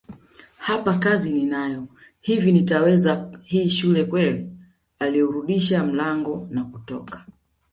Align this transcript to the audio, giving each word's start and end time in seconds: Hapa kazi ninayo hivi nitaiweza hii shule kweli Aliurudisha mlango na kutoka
Hapa 0.57 0.93
kazi 0.93 1.33
ninayo 1.33 1.87
hivi 2.21 2.51
nitaiweza 2.51 3.31
hii 3.43 3.69
shule 3.69 4.03
kweli 4.05 4.49
Aliurudisha 4.99 5.85
mlango 5.85 6.47
na 6.49 6.65
kutoka 6.65 7.25